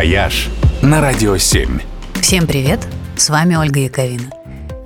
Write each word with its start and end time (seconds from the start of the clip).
«Вояж» 0.00 0.48
на 0.80 1.02
Радио 1.02 1.36
7. 1.36 1.78
Всем 2.22 2.46
привет! 2.46 2.80
С 3.18 3.28
вами 3.28 3.54
Ольга 3.56 3.80
Яковина. 3.80 4.30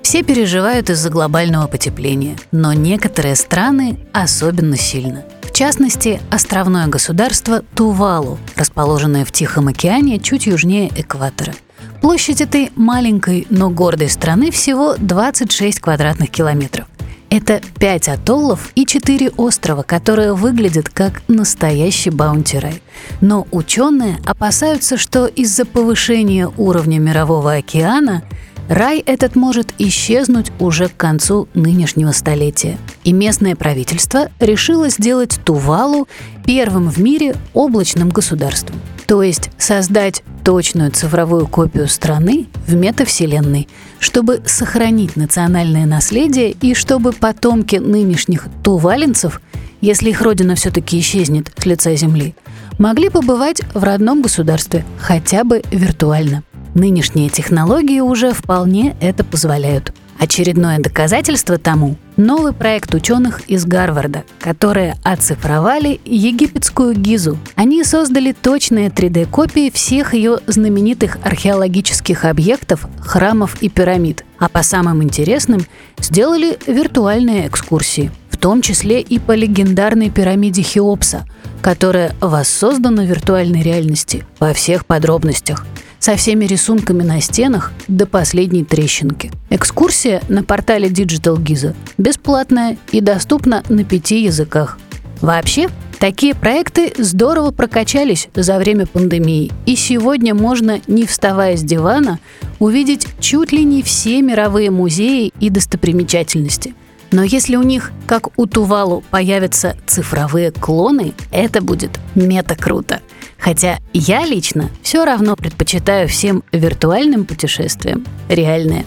Все 0.03 0.25
переживают 0.25 0.91
из-за 0.91 1.09
глобального 1.09 1.69
потепления, 1.69 2.37
но 2.51 2.73
некоторые 2.73 3.37
страны 3.37 4.01
особенно 4.13 4.77
сильно. 4.77 5.23
В 5.43 5.53
частности, 5.53 6.21
островное 6.33 6.89
государство 6.89 7.63
Тувалу, 7.77 8.41
расположенное 8.57 9.25
в 9.25 9.31
Тихом 9.31 9.69
океане 9.69 10.19
чуть 10.19 10.47
южнее 10.47 10.91
экватора. 10.97 11.55
Площадь 12.01 12.41
этой 12.41 12.73
маленькой, 12.75 13.47
но 13.51 13.71
гордой 13.71 14.11
страны 14.11 14.51
всего 14.51 14.97
26 14.99 15.79
квадратных 15.79 16.29
километров. 16.31 16.89
Это 17.37 17.61
пять 17.81 18.09
атоллов 18.09 18.71
и 18.77 18.87
четыре 18.87 19.29
острова, 19.31 19.83
которые 19.83 20.35
выглядят 20.35 20.89
как 20.89 21.25
настоящий 21.27 22.11
баунти-рай. 22.11 22.81
Но 23.21 23.49
ученые 23.51 24.19
опасаются, 24.25 24.97
что 24.97 25.27
из-за 25.27 25.65
повышения 25.65 26.49
уровня 26.57 27.01
мирового 27.01 27.55
океана 27.55 28.23
рай 28.69 29.01
этот 29.01 29.35
может 29.35 29.75
исчезнуть 29.79 30.53
уже 30.61 30.87
к 30.87 30.97
концу 30.97 31.49
нынешнего 31.55 32.13
столетия. 32.13 32.79
И 33.03 33.13
местное 33.13 33.57
правительство 33.57 34.29
решило 34.39 34.89
сделать 34.89 35.41
Тувалу 35.45 36.07
первым 36.47 36.89
в 36.89 36.99
мире 36.99 37.35
облачным 37.53 38.11
государством. 38.11 38.81
То 39.09 39.25
есть 39.25 39.51
создать 39.59 40.23
точную 40.45 40.91
цифровую 40.91 41.47
копию 41.47 41.89
страны 41.89 42.47
в 42.67 42.75
метавселенной, 42.75 43.67
чтобы 43.99 44.43
сохранить 44.47 45.17
национальное 45.17 45.87
наследие 45.87 46.51
и 46.51 46.75
чтобы 46.75 47.13
потомки 47.13 47.77
нынешних 47.77 48.47
тувалинцев, 48.63 49.41
если 49.81 50.11
их 50.11 50.21
родина 50.21 50.55
все-таки 50.55 51.01
исчезнет 51.01 51.51
с 51.57 51.65
лица 51.65 51.95
Земли, 51.97 52.35
могли 52.79 53.09
побывать 53.09 53.63
в 53.73 53.83
родном 53.83 54.23
государстве, 54.23 54.85
хотя 54.99 55.45
бы 55.45 55.63
виртуально. 55.71 56.45
Нынешние 56.75 57.31
технологии 57.31 58.01
уже 58.01 58.33
вполне 58.33 58.97
это 59.01 59.25
позволяют. 59.25 59.95
Очередное 60.25 60.79
доказательство 60.79 61.59
тому– 61.59 61.97
новый 62.17 62.55
проект 62.55 62.95
ученых 62.95 63.43
из 63.47 63.67
Гарварда, 63.67 64.25
которые 64.41 64.97
оцифровали 65.03 66.01
египетскую 66.07 66.95
Гизу. 66.95 67.37
Они 67.57 67.85
создали 67.85 68.33
точные 68.33 68.89
3D-копии 68.89 69.71
всех 69.71 70.15
ее 70.15 70.39
знаменитых 70.47 71.19
археологических 71.23 72.25
объектов, 72.25 72.89
храмов 73.01 73.59
и 73.61 73.69
пирамид. 73.69 74.25
А 74.39 74.49
по 74.49 74.63
самым 74.63 75.03
интересным 75.03 75.67
сделали 75.99 76.59
виртуальные 76.67 77.47
экскурсии, 77.47 78.11
в 78.31 78.39
том 78.39 78.63
числе 78.63 79.03
и 79.03 79.19
по 79.19 79.33
легендарной 79.33 80.09
пирамиде 80.09 80.63
Хеопса, 80.63 81.27
которая 81.61 82.15
воссоздана 82.23 83.03
в 83.03 83.07
виртуальной 83.07 83.61
реальности 83.61 84.25
во 84.41 84.55
всех 84.55 84.87
подробностях– 84.87 85.67
со 86.05 86.17
всеми 86.17 86.45
рисунками 86.45 87.03
на 87.03 87.19
стенах 87.23 87.73
до 87.89 88.05
последней 88.05 88.63
трещинки. 88.63 89.33
Экскурсия 89.49 90.21
на 90.29 90.45
портале 90.45 90.89
Digital 90.89 91.39
Giza 91.39 91.75
бесплатная 91.97 92.77
и 92.93 93.01
доступна 93.01 93.63
на 93.71 93.85
пяти 93.85 94.23
языках. 94.23 94.79
Вообще, 95.23 95.71
такие 95.99 96.35
проекты 96.35 96.93
здорово 96.99 97.53
прокачались 97.53 98.29
за 98.35 98.59
время 98.59 98.85
пандемии, 98.85 99.51
и 99.65 99.77
сегодня 99.77 100.35
можно, 100.35 100.79
не 100.89 101.07
вставая 101.07 101.57
с 101.57 101.63
дивана, 101.63 102.19
увидеть 102.59 103.07
чуть 103.19 103.53
ли 103.53 103.65
не 103.65 103.83
все 103.83 104.21
мировые 104.21 104.71
музеи 104.71 105.33
и 105.41 105.49
достопримечательности. 105.49 106.75
Но 107.13 107.23
если 107.23 107.57
у 107.57 107.63
них, 107.63 107.93
как 108.07 108.39
у 108.39 108.45
Тувалу, 108.45 109.03
появятся 109.11 109.75
цифровые 109.87 110.51
клоны, 110.51 111.15
это 111.31 111.63
будет 111.63 111.99
мета-круто. 112.15 113.01
Хотя 113.45 113.79
я 113.93 114.25
лично 114.25 114.71
все 114.83 115.05
равно 115.05 115.37
предпочитаю 115.37 116.09
всем 116.09 116.43
виртуальным 116.51 117.27
путешествиям 117.27 118.07
реальные. 118.31 118.87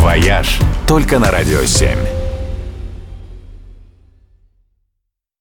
«Вояж» 0.00 0.58
только 0.88 1.20
на 1.20 1.30
Радио 1.30 1.64
7. 1.64 2.25